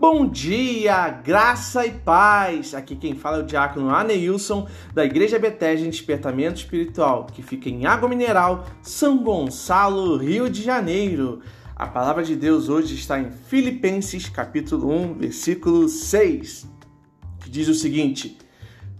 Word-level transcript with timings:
Bom 0.00 0.28
dia, 0.28 1.08
graça 1.08 1.84
e 1.84 1.90
paz! 1.90 2.72
Aqui 2.72 2.94
quem 2.94 3.16
fala 3.16 3.38
é 3.38 3.40
o 3.40 3.44
diácono 3.44 3.90
Aneilson, 3.90 4.68
da 4.94 5.04
Igreja 5.04 5.40
Bethesda 5.40 5.84
em 5.84 5.90
Despertamento 5.90 6.60
Espiritual, 6.60 7.26
que 7.26 7.42
fica 7.42 7.68
em 7.68 7.84
Água 7.84 8.08
Mineral, 8.08 8.64
São 8.80 9.24
Gonçalo, 9.24 10.16
Rio 10.16 10.48
de 10.48 10.62
Janeiro. 10.62 11.40
A 11.74 11.88
palavra 11.88 12.22
de 12.22 12.36
Deus 12.36 12.68
hoje 12.68 12.94
está 12.94 13.18
em 13.18 13.32
Filipenses, 13.32 14.28
capítulo 14.28 14.88
1, 14.88 15.14
versículo 15.14 15.88
6, 15.88 16.68
que 17.40 17.50
diz 17.50 17.66
o 17.66 17.74
seguinte: 17.74 18.38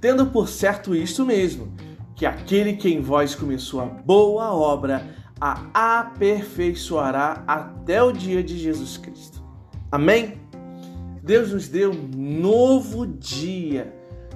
Tendo 0.00 0.26
por 0.26 0.48
certo 0.48 0.96
isto 0.96 1.24
mesmo, 1.24 1.72
que 2.16 2.26
aquele 2.26 2.72
que 2.72 2.88
em 2.88 3.00
vós 3.00 3.36
começou 3.36 3.80
a 3.80 3.84
boa 3.84 4.52
obra 4.52 5.06
a 5.40 6.00
aperfeiçoará 6.00 7.44
até 7.46 8.02
o 8.02 8.10
dia 8.10 8.42
de 8.42 8.58
Jesus 8.58 8.96
Cristo. 8.96 9.40
Amém? 9.92 10.47
Deus 11.28 11.52
nos 11.52 11.68
deu 11.68 11.90
um 11.90 12.40
novo 12.40 13.06
dia, 13.06 13.92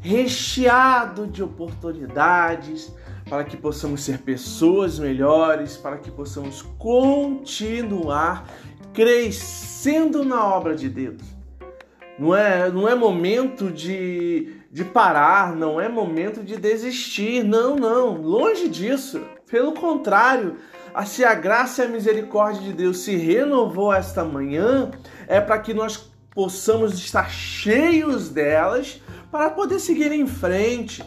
recheado 0.00 1.26
de 1.26 1.42
oportunidades, 1.42 2.94
para 3.28 3.42
que 3.42 3.56
possamos 3.56 4.04
ser 4.04 4.18
pessoas 4.18 4.96
melhores, 4.96 5.76
para 5.76 5.96
que 5.96 6.12
possamos 6.12 6.62
continuar 6.78 8.48
crescendo 8.94 10.24
na 10.24 10.46
obra 10.46 10.76
de 10.76 10.88
Deus. 10.88 11.20
Não 12.16 12.32
é, 12.36 12.70
não 12.70 12.88
é 12.88 12.94
momento 12.94 13.68
de, 13.68 14.52
de 14.70 14.84
parar, 14.84 15.56
não 15.56 15.80
é 15.80 15.88
momento 15.88 16.40
de 16.44 16.56
desistir, 16.56 17.42
não, 17.42 17.74
não, 17.74 18.14
longe 18.14 18.68
disso. 18.68 19.20
Pelo 19.50 19.72
contrário, 19.72 20.54
se 21.04 21.24
a 21.24 21.34
graça 21.34 21.82
e 21.82 21.86
a 21.86 21.90
misericórdia 21.90 22.62
de 22.62 22.72
Deus 22.72 22.98
se 22.98 23.16
renovou 23.16 23.92
esta 23.92 24.24
manhã, 24.24 24.92
é 25.26 25.40
para 25.40 25.58
que 25.58 25.74
nós 25.74 26.14
possamos 26.36 26.92
estar 26.98 27.30
cheios 27.30 28.28
delas 28.28 29.00
para 29.32 29.48
poder 29.48 29.80
seguir 29.80 30.12
em 30.12 30.26
frente. 30.26 31.02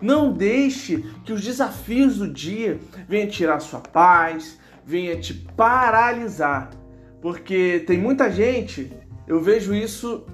Não 0.00 0.30
deixe 0.30 1.02
que 1.24 1.32
os 1.32 1.42
desafios 1.42 2.18
do 2.18 2.30
dia 2.30 2.78
venham 3.08 3.26
tirar 3.26 3.60
sua 3.60 3.80
paz, 3.80 4.60
venham 4.84 5.18
te 5.18 5.32
paralisar. 5.32 6.68
Porque 7.22 7.82
tem 7.86 7.96
muita 7.96 8.30
gente, 8.30 8.92
eu 9.26 9.40
vejo 9.40 9.74
isso 9.74 10.26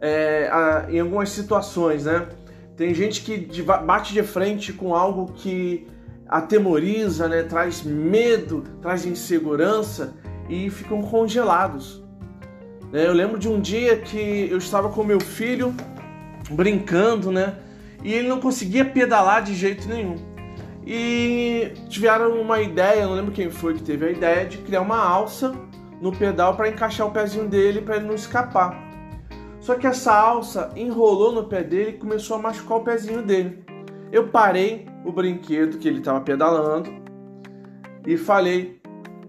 é, 0.00 0.48
em 0.88 1.00
algumas 1.00 1.30
situações, 1.30 2.04
né? 2.04 2.28
Tem 2.76 2.94
gente 2.94 3.22
que 3.22 3.60
bate 3.62 4.12
de 4.12 4.22
frente 4.22 4.72
com 4.72 4.94
algo 4.94 5.32
que 5.32 5.84
atemoriza, 6.28 7.26
né? 7.26 7.42
traz 7.42 7.82
medo, 7.82 8.62
traz 8.80 9.04
insegurança 9.04 10.14
e 10.48 10.70
ficam 10.70 11.02
congelados. 11.02 12.05
Né? 12.92 13.06
Eu 13.06 13.12
lembro 13.12 13.38
de 13.38 13.48
um 13.48 13.60
dia 13.60 13.96
que 13.98 14.48
eu 14.50 14.58
estava 14.58 14.88
com 14.88 15.02
meu 15.02 15.20
filho 15.20 15.74
brincando, 16.50 17.30
né? 17.30 17.56
E 18.02 18.12
ele 18.12 18.28
não 18.28 18.40
conseguia 18.40 18.84
pedalar 18.84 19.42
de 19.42 19.54
jeito 19.54 19.88
nenhum. 19.88 20.16
E 20.86 21.72
tiveram 21.88 22.40
uma 22.40 22.60
ideia, 22.60 23.06
não 23.06 23.14
lembro 23.14 23.32
quem 23.32 23.50
foi 23.50 23.74
que 23.74 23.82
teve 23.82 24.06
a 24.06 24.10
ideia 24.10 24.46
de 24.46 24.58
criar 24.58 24.82
uma 24.82 24.98
alça 24.98 25.52
no 26.00 26.12
pedal 26.12 26.54
para 26.54 26.68
encaixar 26.68 27.06
o 27.06 27.10
pezinho 27.10 27.48
dele 27.48 27.80
para 27.80 27.96
ele 27.96 28.06
não 28.06 28.14
escapar. 28.14 28.86
Só 29.58 29.74
que 29.74 29.86
essa 29.86 30.14
alça 30.14 30.70
enrolou 30.76 31.32
no 31.32 31.44
pé 31.44 31.64
dele 31.64 31.90
e 31.90 31.98
começou 31.98 32.36
a 32.36 32.40
machucar 32.40 32.78
o 32.78 32.84
pezinho 32.84 33.22
dele. 33.22 33.64
Eu 34.12 34.28
parei 34.28 34.86
o 35.04 35.10
brinquedo 35.10 35.78
que 35.78 35.88
ele 35.88 35.98
estava 35.98 36.20
pedalando 36.20 36.88
e 38.06 38.16
falei 38.16 38.80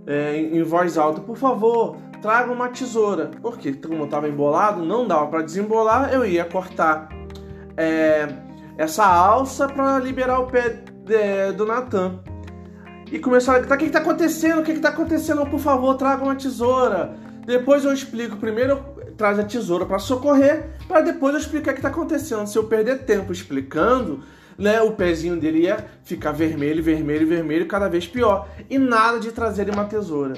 é, 0.05 0.37
em 0.37 0.61
voz 0.61 0.95
alta: 0.95 1.21
Por 1.21 1.35
favor, 1.35 1.97
traga 2.21 2.51
uma 2.51 2.69
tesoura. 2.69 3.31
Porque, 3.41 3.73
como 3.73 4.05
estava 4.05 4.27
embolado, 4.27 4.83
não 4.83 5.07
dava 5.07 5.27
para 5.27 5.41
desembolar, 5.41 6.13
eu 6.13 6.25
ia 6.25 6.45
cortar 6.45 7.09
é, 7.75 8.27
essa 8.77 9.05
alça 9.05 9.67
para 9.67 9.99
liberar 9.99 10.39
o 10.39 10.47
pé 10.47 10.83
é, 11.09 11.51
do 11.51 11.65
Natan. 11.65 12.19
E 13.11 13.19
começaram 13.19 13.57
a 13.57 13.61
gritar: 13.61 13.75
O 13.75 13.77
que 13.77 13.85
está 13.85 13.99
acontecendo? 13.99 14.59
O 14.59 14.63
que 14.63 14.71
está 14.71 14.89
acontecendo? 14.89 15.45
Por 15.45 15.59
favor, 15.59 15.95
traga 15.95 16.23
uma 16.23 16.35
tesoura. 16.35 17.15
Depois 17.45 17.85
eu 17.85 17.93
explico. 17.93 18.37
Primeiro 18.37 18.97
traz 19.17 19.39
a 19.39 19.43
tesoura 19.43 19.85
para 19.85 19.97
socorrer, 19.97 20.69
para 20.87 21.01
depois 21.01 21.33
eu 21.33 21.39
explicar 21.39 21.71
o 21.71 21.73
que 21.73 21.79
está 21.79 21.89
acontecendo. 21.89 22.45
Se 22.45 22.57
eu 22.57 22.65
perder 22.65 22.99
tempo 22.99 23.33
explicando, 23.33 24.21
né, 24.57 24.79
o 24.81 24.91
pezinho 24.91 25.37
dele 25.37 25.63
ia 25.63 25.85
ficar 26.03 26.31
vermelho, 26.31 26.83
vermelho, 26.83 27.27
vermelho, 27.27 27.65
cada 27.65 27.89
vez 27.89 28.07
pior. 28.07 28.47
E 28.69 28.77
nada 28.77 29.19
de 29.19 29.31
trazer 29.31 29.69
uma 29.69 29.85
tesoura. 29.85 30.35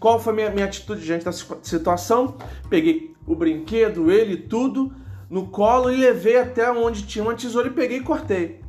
Qual 0.00 0.18
foi 0.18 0.32
a 0.32 0.36
minha, 0.36 0.50
minha 0.50 0.64
atitude 0.64 1.04
diante 1.04 1.26
dessa 1.26 1.58
situação? 1.62 2.38
Peguei 2.70 3.14
o 3.26 3.36
brinquedo, 3.36 4.10
ele, 4.10 4.34
tudo, 4.38 4.94
no 5.28 5.48
colo 5.48 5.90
e 5.92 5.96
levei 5.96 6.38
até 6.38 6.72
onde 6.72 7.02
tinha 7.02 7.22
uma 7.22 7.34
tesoura 7.34 7.68
e 7.68 7.72
peguei 7.72 7.98
e 7.98 8.02
cortei. 8.02 8.60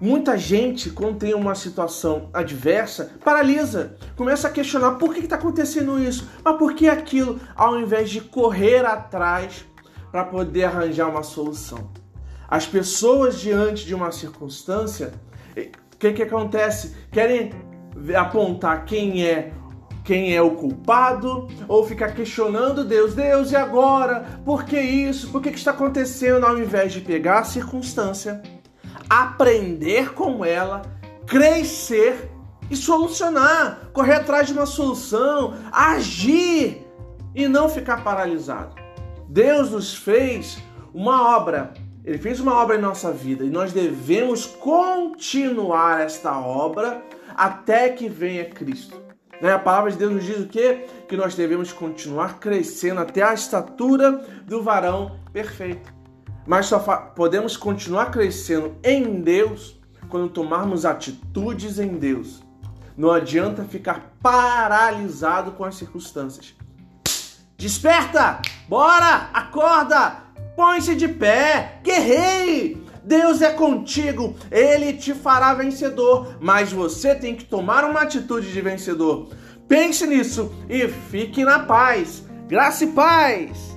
Muita 0.00 0.36
gente, 0.36 0.90
quando 0.90 1.18
tem 1.18 1.32
uma 1.32 1.54
situação 1.54 2.28
adversa, 2.34 3.12
paralisa, 3.24 3.96
começa 4.16 4.48
a 4.48 4.50
questionar 4.50 4.96
por 4.96 5.14
que 5.14 5.20
está 5.20 5.36
acontecendo 5.36 6.02
isso, 6.02 6.28
mas 6.44 6.56
por 6.56 6.74
que 6.74 6.88
aquilo, 6.88 7.38
ao 7.54 7.78
invés 7.78 8.10
de 8.10 8.20
correr 8.20 8.84
atrás 8.84 9.64
para 10.10 10.24
poder 10.24 10.64
arranjar 10.64 11.08
uma 11.08 11.22
solução. 11.22 11.92
As 12.48 12.66
pessoas 12.66 13.40
diante 13.40 13.86
de 13.86 13.94
uma 13.94 14.10
circunstância, 14.10 15.14
o 15.56 15.96
que, 15.96 16.12
que 16.12 16.22
acontece? 16.24 16.96
Querem 17.12 17.52
apontar 18.16 18.84
quem 18.84 19.24
é 19.24 19.52
quem 20.04 20.34
é 20.34 20.42
o 20.42 20.52
culpado 20.52 21.48
ou 21.68 21.86
ficar 21.86 22.12
questionando 22.12 22.84
Deus, 22.84 23.14
Deus 23.14 23.52
e 23.52 23.56
agora? 23.56 24.24
Por 24.44 24.64
que 24.64 24.80
isso? 24.80 25.30
Por 25.30 25.40
que, 25.40 25.50
que 25.50 25.58
está 25.58 25.70
acontecendo? 25.70 26.44
Ao 26.44 26.58
invés 26.58 26.92
de 26.92 27.00
pegar 27.00 27.40
a 27.40 27.44
circunstância, 27.44 28.42
aprender 29.08 30.12
com 30.14 30.44
ela, 30.44 30.82
crescer 31.26 32.30
e 32.70 32.76
solucionar, 32.76 33.90
correr 33.92 34.14
atrás 34.14 34.48
de 34.48 34.54
uma 34.54 34.66
solução, 34.66 35.54
agir 35.70 36.86
e 37.34 37.46
não 37.46 37.68
ficar 37.68 38.02
paralisado. 38.02 38.74
Deus 39.28 39.70
nos 39.70 39.94
fez 39.94 40.58
uma 40.92 41.36
obra, 41.36 41.72
Ele 42.04 42.18
fez 42.18 42.40
uma 42.40 42.54
obra 42.54 42.76
em 42.76 42.80
nossa 42.80 43.12
vida 43.12 43.44
e 43.44 43.50
nós 43.50 43.72
devemos 43.72 44.46
continuar 44.46 46.00
esta 46.00 46.38
obra 46.38 47.02
até 47.34 47.88
que 47.88 48.08
venha 48.08 48.44
Cristo. 48.44 49.00
Né? 49.42 49.52
A 49.52 49.58
palavra 49.58 49.90
de 49.90 49.98
Deus 49.98 50.12
nos 50.12 50.24
diz 50.24 50.38
o 50.38 50.46
quê? 50.46 50.86
Que 51.08 51.16
nós 51.16 51.34
devemos 51.34 51.72
continuar 51.72 52.38
crescendo 52.38 53.00
até 53.00 53.22
a 53.22 53.34
estatura 53.34 54.24
do 54.46 54.62
varão 54.62 55.18
perfeito. 55.32 55.92
Mas 56.46 56.66
só 56.66 56.78
podemos 56.78 57.56
continuar 57.56 58.12
crescendo 58.12 58.76
em 58.84 59.20
Deus 59.20 59.80
quando 60.08 60.28
tomarmos 60.28 60.84
atitudes 60.84 61.80
em 61.80 61.98
Deus. 61.98 62.42
Não 62.96 63.10
adianta 63.10 63.64
ficar 63.64 64.14
paralisado 64.22 65.52
com 65.52 65.64
as 65.64 65.74
circunstâncias. 65.74 66.54
Desperta! 67.58 68.40
Bora! 68.68 69.30
Acorda! 69.32 70.18
Põe-se 70.54 70.94
de 70.94 71.08
pé! 71.08 71.80
Guerreie! 71.82 72.81
Deus 73.04 73.42
é 73.42 73.50
contigo, 73.50 74.36
ele 74.50 74.92
te 74.92 75.12
fará 75.12 75.54
vencedor, 75.54 76.36
mas 76.40 76.72
você 76.72 77.14
tem 77.14 77.34
que 77.34 77.44
tomar 77.44 77.84
uma 77.84 78.02
atitude 78.02 78.52
de 78.52 78.60
vencedor. 78.60 79.28
Pense 79.66 80.06
nisso 80.06 80.52
e 80.68 80.86
fique 80.86 81.44
na 81.44 81.60
paz. 81.60 82.24
Graça 82.46 82.84
e 82.84 82.88
paz! 82.88 83.71